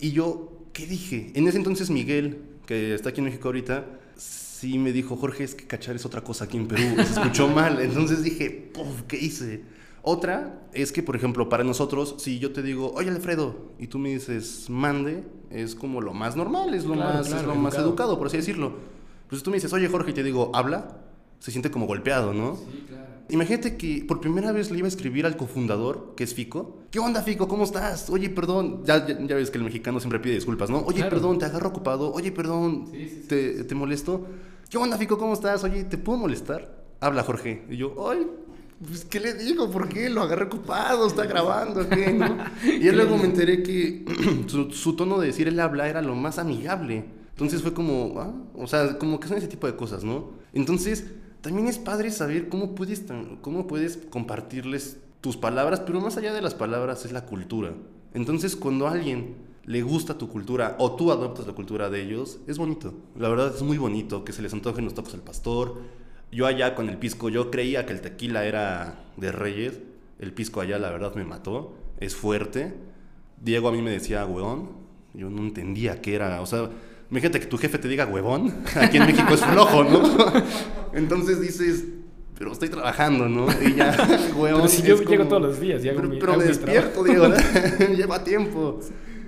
Y 0.00 0.12
yo, 0.12 0.68
¿qué 0.72 0.86
dije? 0.86 1.32
En 1.34 1.46
ese 1.48 1.58
entonces 1.58 1.90
Miguel, 1.90 2.38
que 2.64 2.94
está 2.94 3.10
aquí 3.10 3.20
en 3.20 3.26
México 3.26 3.48
ahorita, 3.48 3.84
sí 4.16 4.78
me 4.78 4.90
dijo, 4.90 5.16
Jorge, 5.16 5.44
es 5.44 5.54
que 5.54 5.66
cachar 5.66 5.94
es 5.96 6.06
otra 6.06 6.22
cosa 6.22 6.46
aquí 6.46 6.56
en 6.56 6.66
Perú. 6.66 6.94
Se 6.96 7.12
escuchó 7.12 7.46
mal. 7.54 7.78
Entonces 7.82 8.22
dije, 8.22 8.72
¿qué 9.06 9.18
hice? 9.18 9.74
Otra 10.06 10.60
es 10.74 10.92
que, 10.92 11.02
por 11.02 11.16
ejemplo, 11.16 11.48
para 11.48 11.64
nosotros, 11.64 12.16
si 12.18 12.38
yo 12.38 12.52
te 12.52 12.62
digo, 12.62 12.92
oye 12.94 13.08
Alfredo, 13.08 13.72
y 13.78 13.86
tú 13.86 13.98
me 13.98 14.10
dices, 14.10 14.68
mande, 14.68 15.24
es 15.48 15.74
como 15.74 16.02
lo 16.02 16.12
más 16.12 16.36
normal, 16.36 16.74
es 16.74 16.84
lo, 16.84 16.94
más, 16.94 17.32
es 17.32 17.42
lo 17.42 17.54
más 17.54 17.74
educado, 17.76 18.18
por 18.18 18.26
así 18.26 18.36
decirlo. 18.36 18.74
Pues 19.28 19.40
si 19.40 19.44
tú 19.44 19.50
me 19.50 19.56
dices, 19.56 19.72
oye 19.72 19.88
Jorge, 19.88 20.10
y 20.10 20.14
te 20.14 20.22
digo, 20.22 20.50
habla, 20.52 20.98
se 21.38 21.50
siente 21.50 21.70
como 21.70 21.86
golpeado, 21.86 22.34
¿no? 22.34 22.56
Sí, 22.56 22.84
claro. 22.86 23.04
Imagínate 23.30 23.78
que 23.78 24.04
por 24.06 24.20
primera 24.20 24.52
vez 24.52 24.70
le 24.70 24.76
iba 24.76 24.86
a 24.86 24.88
escribir 24.88 25.24
al 25.24 25.38
cofundador, 25.38 26.12
que 26.14 26.24
es 26.24 26.34
Fico. 26.34 26.80
¿Qué 26.90 26.98
onda, 26.98 27.22
Fico? 27.22 27.48
¿Cómo 27.48 27.64
estás? 27.64 28.10
Oye, 28.10 28.28
perdón. 28.28 28.82
Ya, 28.84 29.06
ya, 29.06 29.34
ves 29.34 29.50
que 29.50 29.56
el 29.56 29.64
mexicano 29.64 30.00
siempre 30.00 30.18
pide 30.18 30.34
disculpas, 30.34 30.68
¿no? 30.68 30.80
Oye, 30.80 31.02
perdón, 31.04 31.38
te 31.38 31.46
agarro 31.46 31.70
ocupado. 31.70 32.12
Oye, 32.12 32.30
perdón, 32.30 32.92
te, 33.26 33.64
te 33.64 33.74
molesto. 33.74 34.26
¿Qué 34.68 34.76
onda, 34.76 34.98
Fico? 34.98 35.16
¿Cómo 35.16 35.32
estás? 35.32 35.64
Oye, 35.64 35.84
¿te 35.84 35.96
puedo 35.96 36.18
molestar? 36.18 36.84
Habla, 37.00 37.22
Jorge. 37.22 37.64
Y 37.70 37.78
yo, 37.78 38.10
ay, 38.10 38.26
pues, 38.84 39.04
¿qué 39.04 39.20
le 39.20 39.34
digo? 39.34 39.70
¿Por 39.70 39.88
qué? 39.88 40.08
Lo 40.08 40.22
agarré 40.22 40.44
ocupado, 40.44 41.06
está 41.06 41.26
grabando, 41.26 41.88
¿qué? 41.88 42.12
¿no? 42.12 42.36
Y 42.64 42.90
luego 42.90 43.16
me 43.16 43.24
enteré 43.24 43.62
que 43.62 44.04
su, 44.46 44.96
tono 44.96 45.18
de 45.18 45.28
decir 45.28 45.48
el 45.48 45.60
habla 45.60 45.88
era 45.88 46.02
lo 46.02 46.14
más 46.14 46.38
amigable. 46.38 47.04
Entonces 47.30 47.62
fue 47.62 47.74
como, 47.74 48.20
ah, 48.20 48.32
o 48.54 48.66
sea, 48.66 48.98
como 48.98 49.20
que 49.20 49.28
son 49.28 49.38
ese 49.38 49.48
tipo 49.48 49.66
de 49.66 49.76
cosas, 49.76 50.04
¿no? 50.04 50.30
Entonces, 50.52 51.06
también 51.40 51.66
es 51.66 51.78
padre 51.78 52.10
saber 52.10 52.48
cómo 52.48 52.74
puedes, 52.74 53.04
cómo 53.40 53.66
puedes 53.66 53.98
compartirles 54.10 54.98
tus 55.20 55.36
palabras, 55.36 55.80
pero 55.80 56.00
más 56.00 56.16
allá 56.16 56.32
de 56.32 56.42
las 56.42 56.54
palabras 56.54 57.04
es 57.04 57.12
la 57.12 57.26
cultura. 57.26 57.72
Entonces, 58.12 58.56
cuando 58.56 58.86
a 58.86 58.92
alguien 58.92 59.34
le 59.66 59.82
gusta 59.82 60.18
tu 60.18 60.28
cultura 60.28 60.76
o 60.78 60.94
tú 60.96 61.10
adoptas 61.10 61.46
la 61.46 61.54
cultura 61.54 61.90
de 61.90 62.02
ellos, 62.02 62.38
es 62.46 62.58
bonito. 62.58 62.94
La 63.18 63.28
verdad 63.28 63.52
es 63.54 63.62
muy 63.62 63.78
bonito 63.78 64.24
que 64.24 64.32
se 64.32 64.42
les 64.42 64.52
antojen 64.52 64.84
los 64.84 64.94
tacos 64.94 65.14
al 65.14 65.22
pastor, 65.22 65.78
yo 66.34 66.46
allá 66.46 66.74
con 66.74 66.88
el 66.88 66.98
pisco, 66.98 67.28
yo 67.28 67.50
creía 67.50 67.86
que 67.86 67.92
el 67.92 68.00
tequila 68.00 68.44
era 68.44 69.04
de 69.16 69.30
Reyes. 69.30 69.80
El 70.18 70.32
pisco 70.32 70.60
allá, 70.60 70.78
la 70.78 70.90
verdad, 70.90 71.14
me 71.14 71.24
mató. 71.24 71.76
Es 72.00 72.16
fuerte. 72.16 72.74
Diego 73.40 73.68
a 73.68 73.72
mí 73.72 73.80
me 73.80 73.90
decía 73.90 74.26
huevón. 74.26 74.70
Yo 75.14 75.30
no 75.30 75.42
entendía 75.42 76.00
qué 76.02 76.16
era. 76.16 76.40
O 76.40 76.46
sea, 76.46 76.70
imagínate 77.10 77.38
que 77.38 77.46
tu 77.46 77.56
jefe 77.56 77.78
te 77.78 77.86
diga 77.86 78.06
huevón. 78.06 78.52
Aquí 78.74 78.96
en 78.96 79.06
México 79.06 79.32
es 79.32 79.44
flojo, 79.44 79.84
¿no? 79.84 80.02
Entonces 80.92 81.40
dices, 81.40 81.84
pero 82.36 82.52
estoy 82.52 82.68
trabajando, 82.68 83.28
¿no? 83.28 83.46
Y 83.62 83.76
ya, 83.76 83.96
huevón. 84.36 84.62
Pero 84.62 84.68
si 84.68 84.82
yo 84.82 85.00
llego 85.02 85.26
todos 85.26 85.42
los 85.42 85.60
días, 85.60 85.82
Pero, 85.82 86.10
pero 86.18 86.36
me 86.36 86.44
despierto, 86.44 87.04
Diego, 87.04 87.28
lleva 87.96 88.24
tiempo. 88.24 88.80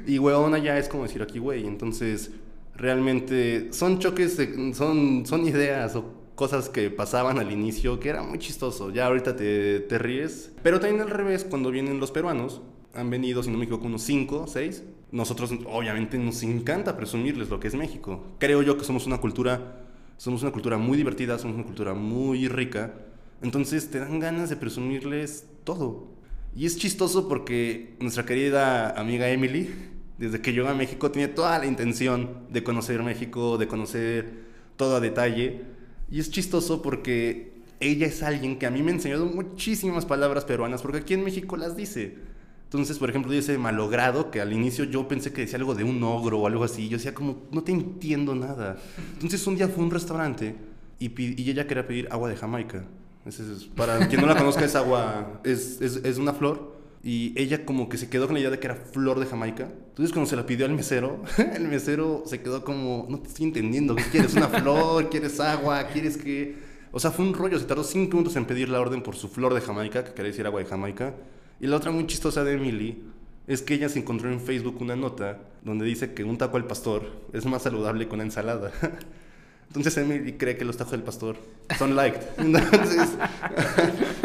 Y 0.09 0.19
huevón 0.19 0.55
allá 0.55 0.77
es 0.77 0.89
como 0.89 1.05
decir 1.05 1.23
aquí, 1.23 1.39
güey. 1.39 1.67
Entonces, 1.67 2.33
realmente 2.75 3.69
son 3.73 4.01
choques, 4.01 4.37
son, 4.75 5.25
son 5.25 5.47
ideas 5.47 5.95
o 5.95 6.16
cosas 6.37 6.69
que 6.69 6.91
pasaban 6.91 7.39
al 7.41 7.51
inicio 7.51 7.99
que 7.99 8.11
era 8.11 8.23
muy 8.23 8.39
chistoso. 8.39 8.91
Ya 8.91 9.07
ahorita 9.07 9.35
te, 9.35 9.81
te 9.81 9.99
ríes. 9.99 10.53
Pero 10.63 10.79
también 10.79 11.03
al 11.03 11.11
revés, 11.11 11.45
cuando 11.45 11.73
vienen 11.73 11.99
los 11.99 12.13
peruanos, 12.13 12.61
han 12.95 13.11
venido, 13.11 13.43
si 13.43 13.51
no 13.51 13.59
me 13.59 13.65
equivoco, 13.65 13.87
unos 13.87 14.03
5, 14.03 14.47
6. 14.47 14.85
Nosotros 15.13 15.51
obviamente 15.67 16.19
nos 16.19 16.43
encanta 16.43 16.97
presumirles 16.97 17.49
lo 17.49 17.59
que 17.59 17.69
es 17.69 17.75
México. 17.75 18.25
Creo 18.39 18.63
yo 18.63 18.77
que 18.77 18.85
somos 18.85 19.07
una 19.07 19.19
cultura, 19.19 19.87
somos 20.17 20.43
una 20.43 20.53
cultura 20.53 20.79
muy 20.79 20.97
divertida, 20.97 21.39
somos 21.39 21.57
una 21.57 21.65
cultura 21.65 21.95
muy 21.95 22.49
rica. 22.49 22.95
Entonces 23.43 23.91
te 23.91 23.99
dan 23.99 24.21
ganas 24.21 24.51
de 24.51 24.57
presumirles 24.57 25.47
todo. 25.65 26.09
Y 26.55 26.67
es 26.67 26.79
chistoso 26.79 27.29
porque 27.29 27.97
nuestra 28.01 28.25
querida 28.25 28.91
amiga 28.99 29.29
Emily, 29.29 29.75
desde 30.19 30.41
que 30.41 30.53
llegó 30.53 30.69
a 30.69 30.75
México, 30.75 31.11
tiene 31.11 31.29
toda 31.29 31.59
la 31.59 31.67
intención 31.67 32.47
de 32.51 32.63
conocer 32.63 33.03
México, 33.03 33.59
de 33.59 33.69
conocer 33.69 34.47
todo 34.77 34.97
a 34.97 35.01
detalle. 35.01 35.76
Y 36.11 36.21
es 36.21 36.31
chistoso 36.31 36.83
porque 36.83 37.53
ella 37.81 38.07
es 38.07 38.23
alguien 38.23 38.59
que 38.59 38.67
a 38.67 38.71
mí 38.71 38.83
me 38.83 38.93
ha 38.93 38.95
enseñado 38.95 39.27
muchísimas 39.27 40.07
palabras 40.07 40.45
peruanas, 40.45 40.83
porque 40.83 40.99
aquí 40.99 41.15
en 41.15 41.25
México 41.25 41.57
las 41.57 41.77
dice. 41.77 42.15
Entonces, 42.65 42.99
por 42.99 43.11
ejemplo, 43.11 43.31
dice 43.33 43.59
malogrado, 43.59 44.31
que 44.31 44.41
al 44.41 44.53
inicio 44.53 44.85
yo 44.85 45.07
pensé 45.07 45.33
que 45.33 45.43
decía 45.43 45.59
algo 45.59 45.75
de 45.75 45.85
un 45.85 46.03
ogro 46.03 46.41
o 46.41 46.47
algo 46.47 46.65
así. 46.65 46.89
Yo 46.89 46.97
decía 46.97 47.15
como, 47.15 47.45
no 47.53 47.63
te 47.63 47.73
entiendo 47.73 48.35
nada. 48.35 48.77
Entonces 49.15 49.47
un 49.47 49.57
día 49.57 49.69
fue 49.69 49.83
a 49.83 49.87
un 49.87 49.91
restaurante 49.91 50.57
y, 50.99 51.51
ella 51.51 51.67
quería 51.67 51.87
pedir 51.87 52.09
agua 52.11 52.29
de 52.29 52.37
Jamaica. 52.37 52.85
para 53.77 54.09
quien 54.09 54.21
no 54.21 54.27
la 54.27 54.37
conozca, 54.37 54.65
es 54.65 54.75
agua, 54.75 55.41
es, 55.45 55.81
es, 55.81 55.97
es 55.97 56.19
una 56.19 56.33
flor 56.33 56.76
y 57.07 57.33
ella 57.37 57.65
como 57.65 57.89
que 57.89 57.99
se 57.99 58.11
quedó 58.11 58.27
con 58.27 58.35
la 58.35 58.41
idea 58.41 58.51
de 58.51 58.59
que 58.59 58.67
era 58.67 58.75
flor 58.75 59.21
de 59.21 59.27
Jamaica. 59.27 59.69
Entonces 59.91 60.13
cuando 60.13 60.29
se 60.29 60.35
la 60.35 60.45
pidió 60.45 60.67
al 60.67 60.73
mesero, 60.73 61.23
el 61.55 61.69
mesero 61.69 62.25
se 62.27 62.43
quedó 62.43 62.65
como, 62.65 63.07
no 63.09 63.21
te 63.21 63.29
estoy 63.29 63.47
entendiendo, 63.47 63.95
¿qué 63.95 64.03
quieres? 64.11 64.35
¿Una 64.35 64.49
flor? 64.49 65.09
¿Quieres 65.09 65.39
agua? 65.39 65.87
¿Quieres 65.87 66.17
que...? 66.17 66.57
O 66.91 66.99
sea, 66.99 67.13
fue 67.13 67.25
un 67.25 67.33
rollo, 67.33 67.61
se 67.61 67.65
tardó 67.65 67.85
cinco 67.85 68.17
minutos 68.17 68.35
en 68.35 68.45
pedir 68.45 68.69
la 68.71 68.81
orden 68.81 69.05
por 69.05 69.15
su 69.15 69.29
flor 69.29 69.55
de 69.55 69.61
Jamaica, 69.61 70.03
que 70.03 70.15
quería 70.15 70.33
decir 70.33 70.47
agua 70.47 70.59
de 70.59 70.67
Jamaica. 70.67 71.15
Y 71.61 71.69
la 71.69 71.77
otra 71.77 71.93
muy 71.93 72.09
chistosa 72.09 72.43
de 72.43 72.55
Emily 72.55 73.05
es 73.47 73.63
que 73.63 73.75
ella 73.75 73.89
se 73.89 74.01
encontró 74.01 74.33
en 74.33 74.41
Facebook 74.41 74.79
una 74.81 74.97
nota 74.97 75.39
donde 75.63 75.85
dice 75.85 76.13
que 76.13 76.25
un 76.25 76.37
taco 76.39 76.57
al 76.57 76.67
pastor 76.67 77.05
es 77.33 77.47
más 77.47 77.63
saludable 77.63 78.09
que 78.09 78.15
una 78.15 78.25
ensalada. 78.25 78.73
Entonces 79.69 79.97
Emily 79.97 80.33
cree 80.33 80.57
que 80.57 80.65
los 80.65 80.77
tacos 80.77 80.93
del 80.93 81.03
pastor 81.03 81.37
son 81.79 81.95
liked. 81.95 82.21
Entonces, 82.39 83.11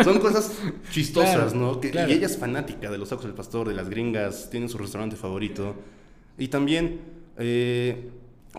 son 0.03 0.19
cosas 0.19 0.51
chistosas, 0.91 1.53
¿no? 1.53 1.79
Y 1.83 2.11
ella 2.11 2.25
es 2.25 2.37
fanática 2.37 2.89
de 2.89 2.97
los 2.97 3.09
tacos 3.09 3.25
del 3.25 3.33
pastor, 3.33 3.67
de 3.67 3.73
las 3.73 3.89
gringas, 3.89 4.49
tiene 4.49 4.67
su 4.67 4.77
restaurante 4.77 5.15
favorito. 5.15 5.75
Y 6.37 6.47
también, 6.47 7.01
eh, 7.37 8.09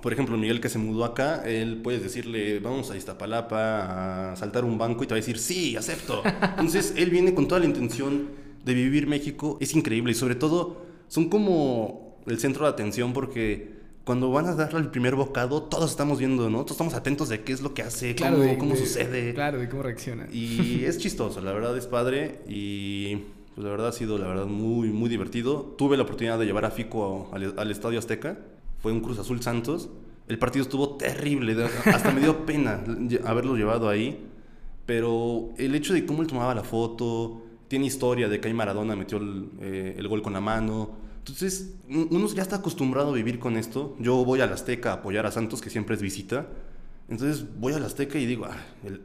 por 0.03 0.13
ejemplo, 0.13 0.37
Miguel 0.37 0.61
que 0.61 0.69
se 0.69 0.79
mudó 0.79 1.05
acá, 1.05 1.43
él 1.45 1.81
puedes 1.83 2.03
decirle, 2.03 2.61
vamos 2.61 2.91
a 2.91 2.97
Iztapalapa 2.97 4.33
a 4.33 4.37
saltar 4.37 4.65
un 4.65 4.79
banco 4.79 5.05
y 5.05 5.07
te 5.07 5.15
va 5.15 5.17
a 5.17 5.21
decir, 5.21 5.39
sí, 5.39 5.77
acepto. 5.77 6.23
Entonces, 6.25 6.95
él 6.97 7.11
viene 7.11 7.35
con 7.35 7.49
toda 7.49 7.61
la 7.61 7.67
intención 7.67 8.29
de 8.65 8.75
vivir 8.75 9.07
México. 9.07 9.59
Es 9.61 9.75
increíble 9.75 10.13
y 10.13 10.15
sobre 10.15 10.35
todo 10.35 10.83
son 11.09 11.29
como 11.29 12.19
el 12.27 12.39
centro 12.39 12.65
de 12.65 12.71
atención 12.71 13.13
porque 13.13 13.82
cuando 14.05 14.31
van 14.31 14.47
a 14.47 14.55
darle 14.55 14.81
el 14.81 14.89
primer 14.89 15.15
bocado, 15.15 15.63
todos 15.63 15.91
estamos 15.91 16.19
viendo, 16.19 16.51
¿no? 16.51 16.59
Todos 16.59 16.73
estamos 16.73 16.95
atentos 16.95 17.29
de 17.29 17.43
qué 17.43 17.53
es 17.53 17.61
lo 17.61 17.73
que 17.73 17.83
hace, 17.83 18.17
cómo, 18.59 18.75
sucede. 18.75 19.33
Claro, 19.35 19.59
de 19.59 19.69
cómo 19.69 19.83
reacciona. 19.83 20.27
Y 20.33 20.85
es 20.87 20.99
chistoso, 20.99 21.41
la 21.41 21.53
verdad 21.53 21.77
es 21.77 21.87
padre 21.87 22.41
y 22.49 23.17
pues 23.55 23.65
la 23.65 23.71
verdad 23.71 23.89
ha 23.89 23.93
sido 23.93 24.19
la 24.19 24.27
verdad 24.27 24.47
muy, 24.47 24.89
muy 24.89 25.09
divertido. 25.09 25.75
Tuve 25.79 25.97
la 25.97 26.03
oportunidad 26.03 26.39
de 26.39 26.47
llevar 26.47 26.65
a 26.65 26.71
Fico 26.71 27.31
al, 27.33 27.71
Estadio 27.71 27.99
Azteca, 27.99 28.39
fue 28.81 28.93
un 28.93 29.01
Cruz 29.01 29.19
Azul 29.19 29.41
Santos. 29.41 29.89
El 30.27 30.39
partido 30.39 30.65
estuvo 30.65 30.97
terrible, 30.97 31.57
hasta 31.87 32.11
me 32.11 32.21
dio 32.21 32.45
pena 32.47 32.83
haberlo 33.25 33.57
llevado 33.57 33.89
ahí, 33.89 34.27
pero 34.85 35.51
el 35.59 35.75
hecho 35.77 35.95
de 35.95 36.05
cómo 36.07 36.23
él 36.23 36.29
tomaba 36.29 36.55
la 36.55 36.65
foto, 36.65 37.43
tiene 37.69 37.87
historia 37.87 38.29
de 38.29 38.41
que 38.41 38.49
ahí 38.49 38.55
Maradona 38.55 38.97
metió 38.97 39.19
el, 39.19 39.49
eh, 39.61 39.95
el 39.97 40.09
gol 40.09 40.23
con 40.23 40.33
la 40.33 40.41
mano 40.41 41.03
entonces, 41.25 41.75
uno 41.89 42.27
ya 42.35 42.43
está 42.43 42.57
acostumbrado 42.57 43.11
a 43.11 43.15
vivir 43.15 43.39
con 43.39 43.57
esto. 43.57 43.97
Yo 44.01 44.25
voy 44.25 44.41
al 44.41 44.53
Azteca 44.53 44.91
a 44.91 44.95
apoyar 44.95 45.25
a 45.25 45.31
Santos, 45.31 45.61
que 45.61 45.71
siempre 45.71 45.95
es 45.95 46.03
visita. 46.03 46.49
Entonces 47.09 47.47
voy 47.61 47.75
al 47.75 47.85
Azteca 47.85 48.19
y 48.19 48.27
digo, 48.27 48.47
ah, 48.47 48.57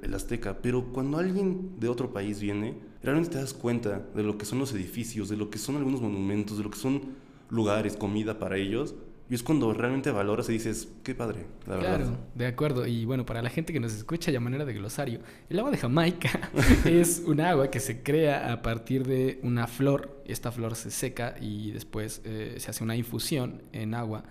el, 0.02 0.14
Azteca. 0.16 0.58
Pero 0.60 0.86
cuando 0.94 1.20
alguien 1.20 1.80
de 1.80 1.90
otro 1.90 2.14
país 2.14 2.40
viene, 2.40 2.76
realmente 3.04 3.34
te 3.34 3.38
das 3.38 3.54
cuenta 3.54 4.04
de 4.16 4.24
lo 4.24 4.36
que 4.40 4.46
son 4.46 4.58
los 4.58 4.74
edificios, 4.74 5.30
de 5.30 5.38
lo 5.38 5.52
que 5.52 5.60
son 5.60 5.76
algunos 5.76 6.02
monumentos, 6.02 6.58
de 6.58 6.64
lo 6.64 6.72
que 6.72 6.80
son 6.80 7.02
lugares, 7.50 7.96
comida 7.96 8.40
para 8.40 8.58
ellos. 8.58 8.96
Y 9.30 9.36
es 9.36 9.44
cuando 9.44 9.74
realmente 9.74 10.10
valoras 10.12 10.48
y 10.50 10.54
dices, 10.54 10.88
qué 11.04 11.14
padre, 11.14 11.46
la 11.66 11.76
verdad. 11.76 11.98
Claro, 11.98 12.18
de 12.34 12.48
acuerdo. 12.48 12.88
Y 12.88 13.04
bueno, 13.04 13.26
para 13.26 13.42
la 13.42 13.50
gente 13.50 13.74
que 13.74 13.80
nos 13.80 13.94
escucha 13.94 14.32
ya 14.32 14.40
manera 14.40 14.64
de 14.64 14.74
glosario, 14.74 15.20
el 15.50 15.60
agua 15.60 15.72
de 15.72 15.78
Jamaica 15.78 16.50
es 16.86 17.24
un 17.26 17.42
agua 17.42 17.70
que 17.70 17.82
se 17.82 18.04
crea 18.04 18.54
a 18.54 18.62
partir 18.62 19.06
de 19.06 19.40
una 19.44 19.68
flor. 19.68 20.22
Esta 20.26 20.52
flor 20.52 20.76
se 20.76 20.92
seca 20.92 21.36
y 21.42 21.72
después 21.72 22.22
eh, 22.24 22.56
se 22.58 22.70
hace 22.72 22.84
una 22.84 22.96
infusión 22.96 23.64
en 23.74 23.96
agua. 23.96 24.24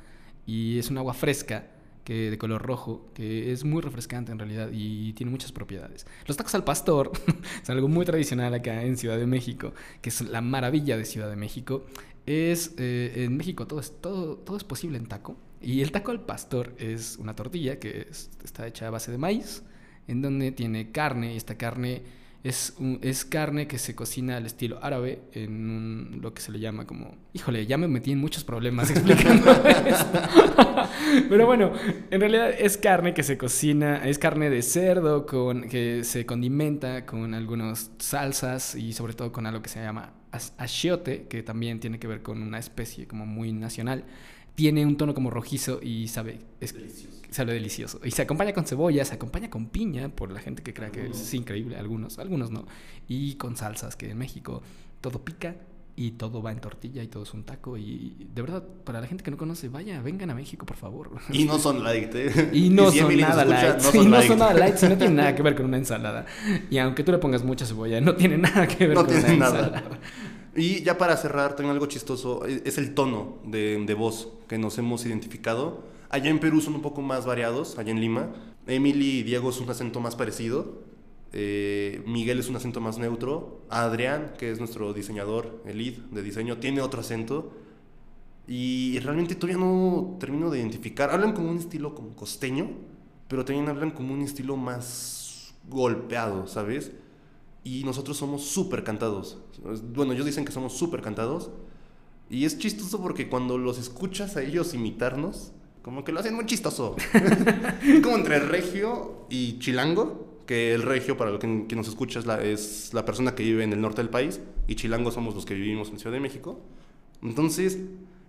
Y 0.47 0.79
es 0.79 0.91
un 0.91 0.97
agua 0.97 1.13
fresca 1.13 1.67
que 2.07 2.31
de 2.31 2.39
color 2.39 2.63
rojo, 2.63 3.11
que 3.15 3.53
es 3.53 3.65
muy 3.65 3.83
refrescante 3.83 4.31
en 4.31 4.39
realidad 4.39 4.71
y 4.73 5.13
tiene 5.15 5.33
muchas 5.33 5.51
propiedades. 5.51 6.07
Los 6.27 6.37
tacos 6.37 6.55
al 6.55 6.63
pastor 6.63 7.11
es 7.63 7.69
algo 7.69 7.89
muy 7.89 8.07
tradicional 8.07 8.55
acá 8.55 8.85
en 8.85 8.97
Ciudad 8.97 9.19
de 9.19 9.27
México, 9.27 9.75
que 10.01 10.11
es 10.11 10.21
la 10.21 10.41
maravilla 10.41 10.97
de 10.97 11.05
Ciudad 11.05 11.29
de 11.29 11.37
México 11.37 11.85
es, 12.27 12.75
eh, 12.77 13.25
en 13.25 13.37
México 13.37 13.67
todo 13.67 13.81
es, 13.81 14.01
todo, 14.01 14.37
todo 14.37 14.57
es 14.57 14.65
posible 14.65 14.99
en 14.99 15.07
taco. 15.07 15.37
Y 15.61 15.81
el 15.81 15.91
taco 15.91 16.11
al 16.11 16.21
pastor 16.21 16.75
es 16.79 17.17
una 17.19 17.35
tortilla 17.35 17.79
que 17.79 18.09
está 18.45 18.67
hecha 18.67 18.87
a 18.87 18.91
base 18.91 19.11
de 19.11 19.19
maíz, 19.19 19.63
en 20.07 20.23
donde 20.23 20.53
tiene 20.53 20.93
carne, 20.93 21.35
y 21.35 21.37
esta 21.37 21.57
carne 21.57 22.03
es, 22.49 22.75
es 23.03 23.25
carne 23.25 23.67
que 23.67 23.79
se 23.79 23.95
cocina 23.95 24.37
al 24.37 24.47
estilo 24.47 24.79
árabe, 24.83 25.23
en 25.33 26.21
lo 26.23 26.33
que 26.33 26.41
se 26.41 26.53
le 26.53 26.61
llama 26.61 26.87
como... 26.87 27.17
Híjole, 27.33 27.67
ya 27.67 27.77
me 27.77 27.89
metí 27.89 28.13
en 28.13 28.19
muchos 28.19 28.45
problemas 28.45 28.91
explicando 28.91 29.51
esto. 29.87 30.21
Pero 31.29 31.47
bueno, 31.47 31.73
en 32.11 32.21
realidad 32.21 32.51
es 32.51 32.77
carne 32.77 33.15
que 33.15 33.25
se 33.25 33.37
cocina, 33.37 34.07
es 34.07 34.19
carne 34.19 34.49
de 34.49 34.63
cerdo 34.63 35.27
con, 35.27 35.69
que 35.69 36.05
se 36.05 36.25
condimenta 36.25 37.05
con 37.05 37.35
algunas 37.35 37.91
salsas 37.99 38.77
y 38.77 38.93
sobre 38.93 39.15
todo 39.15 39.33
con 39.33 39.47
algo 39.47 39.61
que 39.61 39.69
se 39.69 39.81
llama 39.81 40.13
achiote, 40.59 41.27
que 41.29 41.43
también 41.43 41.81
tiene 41.81 41.99
que 41.99 42.07
ver 42.07 42.23
con 42.23 42.43
una 42.43 42.59
especie 42.59 43.09
como 43.09 43.27
muy 43.27 43.53
nacional, 43.53 44.05
tiene 44.57 44.85
un 44.85 44.97
tono 44.97 45.15
como 45.15 45.31
rojizo 45.31 45.81
y 45.83 46.09
sabe, 46.09 46.41
es, 46.61 46.73
delicioso. 46.73 47.19
sabe 47.31 47.53
delicioso. 47.53 48.01
Y 48.03 48.11
se 48.11 48.23
acompaña 48.23 48.53
con 48.53 48.65
cebolla, 48.65 49.05
se 49.05 49.15
acompaña 49.15 49.49
con 49.49 49.67
piña, 49.67 50.09
por 50.09 50.33
la 50.33 50.41
gente 50.41 50.63
que 50.63 50.75
cree 50.75 50.91
que 50.91 51.09
es 51.09 51.35
increíble, 51.35 51.77
algunos, 51.77 52.19
algunos 52.19 52.51
no, 52.51 52.67
y 53.07 53.35
con 53.35 53.57
salsas, 53.57 53.95
que 53.95 54.11
en 54.11 54.19
México 54.19 54.63
todo 55.03 55.23
pica 55.23 55.55
y 55.95 56.13
todo 56.13 56.43
va 56.43 56.53
en 56.53 56.61
tortilla 56.61 57.03
y 57.03 57.09
todo 57.09 57.25
es 57.25 57.35
un 57.35 57.45
taco. 57.45 57.77
Y 57.77 58.29
de 58.35 58.43
verdad, 58.43 58.65
para 58.85 59.01
la 59.01 59.07
gente 59.07 59.23
que 59.23 59.31
no 59.31 59.37
conoce, 59.37 59.69
vaya, 59.69 60.01
vengan 60.01 60.31
a 60.31 60.35
México, 60.35 60.65
por 60.65 60.77
favor. 60.77 61.11
Y 61.31 61.45
no 61.45 61.59
son 61.59 61.85
light, 61.85 62.15
¿eh? 62.15 62.51
Y 62.55 62.71
no 62.71 62.91
son 62.91 63.15
nada 63.19 63.45
light. 63.45 63.77
No 63.77 63.93
son, 63.93 64.11
no 64.11 64.23
son 64.23 64.39
nada 64.39 64.55
light, 64.55 64.81
no 64.83 64.97
tiene 64.97 65.15
nada 65.15 65.35
que 65.35 65.43
ver 65.43 65.55
con 65.55 65.67
una 65.67 65.77
ensalada. 65.77 66.25
Y 66.71 66.79
aunque 66.79 67.05
tú 67.05 67.13
le 67.13 67.19
pongas 67.19 67.45
mucha 67.45 67.67
cebolla, 67.67 68.01
no 68.01 68.15
tiene 68.15 68.39
nada 68.39 68.67
que 68.67 68.87
ver 68.87 68.97
con 68.97 69.07
una 69.07 69.29
ensalada. 69.29 69.85
Y 70.57 70.83
ya 70.83 70.97
para 70.97 71.17
cerrar, 71.17 71.55
tengo 71.55 71.71
algo 71.71 71.87
chistoso, 71.87 72.47
e, 72.47 72.63
es 72.65 72.79
el 72.79 72.95
tono 72.95 73.39
de, 73.45 73.85
de 73.85 73.95
voz 73.95 74.33
que 74.49 74.59
nos 74.59 74.79
hemos 74.79 75.05
identificado. 75.05 75.85
Allá 76.09 76.31
en 76.31 76.39
Perú 76.39 76.61
son 76.61 76.75
un 76.75 76.83
poco 76.83 77.03
más 77.03 77.27
variados, 77.27 77.79
allá 77.79 77.91
en 77.91 78.01
Lima. 78.01 78.33
Emily 78.67 79.19
y 79.19 79.23
Diego 79.23 79.51
es 79.51 79.61
un 79.61 79.69
acento 79.69 80.01
más 80.01 80.17
parecido. 80.17 80.83
Eh, 81.33 82.03
Miguel 82.07 82.39
es 82.39 82.49
un 82.49 82.57
acento 82.57 82.81
más 82.81 82.99
neutro. 82.99 83.61
Adrián, 83.69 84.33
que 84.39 84.51
es 84.51 84.59
nuestro 84.59 84.93
diseñador, 84.93 85.63
el 85.67 85.79
lead 85.79 85.95
de 86.11 86.23
diseño, 86.23 86.59
tiene 86.59 86.81
otro 86.81 87.01
acento. 87.01 87.53
Y 88.47 88.99
realmente 89.01 89.35
todavía 89.35 89.63
no 89.63 90.17
termino 90.19 90.51
de 90.51 90.61
identificar. 90.61 91.11
Hablan 91.11 91.33
como 91.33 91.51
un 91.51 91.59
estilo 91.59 91.95
como 91.95 92.15
costeño, 92.15 92.71
pero 93.29 93.45
también 93.45 93.69
hablan 93.69 93.91
como 93.91 94.15
un 94.15 94.23
estilo 94.23 94.57
más 94.57 95.55
golpeado, 95.69 96.47
¿sabes? 96.47 96.93
Y 97.67 97.83
nosotros 97.83 98.17
somos 98.17 98.45
súper 98.45 98.85
cantados. 98.85 99.39
Bueno, 99.93 100.13
ellos 100.13 100.25
dicen 100.25 100.45
que 100.45 100.53
somos 100.53 100.75
súper 100.75 101.03
cantados. 101.03 101.51
Y 102.31 102.45
es 102.45 102.59
chistoso 102.59 103.03
porque 103.03 103.29
cuando 103.29 103.59
los 103.59 103.77
escuchas 103.77 104.37
a 104.37 104.43
ellos 104.43 104.73
imitarnos, 104.73 105.51
como 105.83 106.05
que 106.05 106.13
lo 106.13 106.21
hacen 106.21 106.37
muy 106.37 106.47
chistoso. 106.47 106.95
es 107.83 108.01
como 108.03 108.19
entre 108.19 108.39
regio 108.39 109.27
y 109.31 109.59
chilango 109.59 110.43
que 110.47 110.75
el 110.75 110.83
regio, 110.83 111.17
para 111.17 111.33
lo 111.33 111.41
que, 111.41 111.49
nos 111.49 111.89
escucha, 111.89 112.21
es 112.21 112.27
la, 112.27 112.41
es 112.41 112.95
la 112.95 113.05
persona 113.05 113.35
que 113.35 113.43
vive 113.43 113.65
en 113.65 113.73
el 113.73 113.81
norte 113.81 114.01
del 114.01 114.11
país 114.11 114.39
y 114.69 114.77
chilango 114.77 115.11
somos 115.11 115.35
los 115.35 115.45
que 115.45 115.55
vivimos 115.55 115.91
en 115.91 115.99
Ciudad 115.99 116.15
de 116.15 116.21
México. 116.21 116.61
Entonces, 117.21 117.81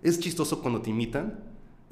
es 0.02 0.18
chistoso 0.18 0.62
cuando 0.62 0.82
te 0.82 0.90
imitan 0.90 1.38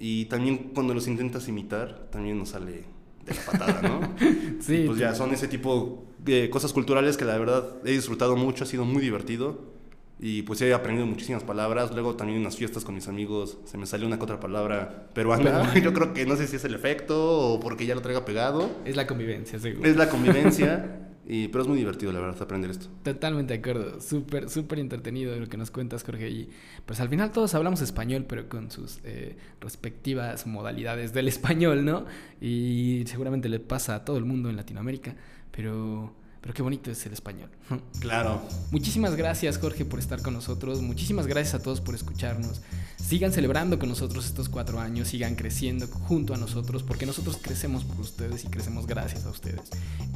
y 0.00 0.24
también 0.24 0.72
cuando 0.74 0.94
los 0.94 1.06
intentas 1.06 1.46
imitar, 1.46 2.08
también 2.10 2.40
nos 2.40 2.48
sale 2.48 2.95
de 3.26 3.34
la 3.34 3.42
patada, 3.42 3.82
¿no? 3.82 4.14
sí. 4.60 4.84
pues 4.86 4.98
ya 4.98 5.14
son 5.14 5.32
ese 5.32 5.48
tipo 5.48 6.04
de 6.18 6.50
cosas 6.50 6.72
culturales 6.72 7.16
que 7.16 7.24
la 7.24 7.38
verdad 7.38 7.76
he 7.84 7.92
disfrutado 7.92 8.36
mucho, 8.36 8.64
ha 8.64 8.66
sido 8.66 8.84
muy 8.84 9.02
divertido. 9.02 9.76
Y 10.18 10.42
pues 10.42 10.62
he 10.62 10.72
aprendido 10.72 11.06
muchísimas 11.06 11.42
palabras. 11.42 11.92
Luego 11.92 12.16
también 12.16 12.38
en 12.38 12.44
las 12.44 12.56
fiestas 12.56 12.84
con 12.84 12.94
mis 12.94 13.06
amigos 13.06 13.58
se 13.66 13.76
me 13.76 13.84
salió 13.84 14.06
una 14.06 14.16
que 14.16 14.24
otra 14.24 14.40
palabra 14.40 15.08
peruana. 15.12 15.74
Yo 15.82 15.92
creo 15.92 16.14
que 16.14 16.24
no 16.24 16.36
sé 16.36 16.46
si 16.46 16.56
es 16.56 16.64
el 16.64 16.74
efecto 16.74 17.52
o 17.52 17.60
porque 17.60 17.84
ya 17.84 17.94
lo 17.94 18.00
traiga 18.00 18.24
pegado. 18.24 18.70
Es 18.86 18.96
la 18.96 19.06
convivencia, 19.06 19.58
seguro. 19.58 19.86
Es 19.86 19.96
la 19.96 20.08
convivencia. 20.08 21.02
Y, 21.28 21.48
pero 21.48 21.62
es 21.62 21.68
muy 21.68 21.78
divertido, 21.78 22.12
la 22.12 22.20
verdad, 22.20 22.40
aprender 22.40 22.70
esto. 22.70 22.86
Totalmente 23.02 23.52
de 23.54 23.58
acuerdo. 23.58 24.00
Súper, 24.00 24.48
súper 24.48 24.78
entretenido 24.78 25.34
lo 25.36 25.48
que 25.48 25.56
nos 25.56 25.72
cuentas, 25.72 26.04
Jorge. 26.04 26.30
Y 26.30 26.50
pues 26.84 27.00
al 27.00 27.08
final 27.08 27.32
todos 27.32 27.54
hablamos 27.54 27.80
español, 27.80 28.26
pero 28.28 28.48
con 28.48 28.70
sus 28.70 29.00
eh, 29.02 29.36
respectivas 29.60 30.46
modalidades 30.46 31.12
del 31.12 31.26
español, 31.28 31.84
¿no? 31.84 32.06
Y 32.40 33.02
seguramente 33.06 33.48
le 33.48 33.58
pasa 33.58 33.96
a 33.96 34.04
todo 34.04 34.18
el 34.18 34.24
mundo 34.24 34.50
en 34.50 34.56
Latinoamérica. 34.56 35.16
Pero 35.50 36.14
pero 36.46 36.54
qué 36.54 36.62
bonito 36.62 36.92
es 36.92 37.04
el 37.04 37.12
español. 37.12 37.50
Claro. 38.00 38.40
Muchísimas 38.70 39.16
gracias 39.16 39.58
Jorge 39.58 39.84
por 39.84 39.98
estar 39.98 40.22
con 40.22 40.32
nosotros, 40.32 40.80
muchísimas 40.80 41.26
gracias 41.26 41.56
a 41.56 41.62
todos 41.62 41.80
por 41.80 41.96
escucharnos. 41.96 42.62
Sigan 43.06 43.32
celebrando 43.32 43.78
con 43.78 43.88
nosotros 43.88 44.26
estos 44.26 44.48
cuatro 44.48 44.80
años, 44.80 45.06
sigan 45.06 45.36
creciendo 45.36 45.86
junto 45.86 46.34
a 46.34 46.36
nosotros, 46.36 46.82
porque 46.82 47.06
nosotros 47.06 47.38
crecemos 47.40 47.84
por 47.84 48.00
ustedes 48.00 48.44
y 48.44 48.48
crecemos 48.48 48.88
gracias 48.88 49.26
a 49.26 49.30
ustedes. 49.30 49.60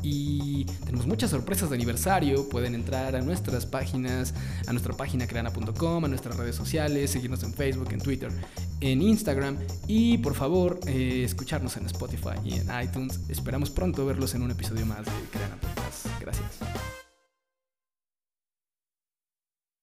Y 0.02 0.64
tenemos 0.86 1.06
muchas 1.06 1.30
sorpresas 1.30 1.70
de 1.70 1.76
aniversario, 1.76 2.48
pueden 2.48 2.74
entrar 2.74 3.14
a 3.14 3.20
nuestras 3.20 3.64
páginas, 3.64 4.34
a 4.66 4.72
nuestra 4.72 4.96
página 4.96 5.28
creana.com, 5.28 6.04
a 6.04 6.08
nuestras 6.08 6.36
redes 6.36 6.56
sociales, 6.56 7.12
seguirnos 7.12 7.44
en 7.44 7.54
Facebook, 7.54 7.92
en 7.92 8.00
Twitter, 8.00 8.32
en 8.80 9.02
Instagram 9.02 9.56
y 9.86 10.18
por 10.18 10.34
favor 10.34 10.80
eh, 10.88 11.22
escucharnos 11.24 11.76
en 11.76 11.86
Spotify 11.86 12.40
y 12.44 12.54
en 12.54 12.66
iTunes. 12.82 13.20
Esperamos 13.28 13.70
pronto 13.70 14.04
verlos 14.04 14.34
en 14.34 14.42
un 14.42 14.50
episodio 14.50 14.84
más 14.84 15.04
de 15.04 15.12
Creana. 15.30 16.79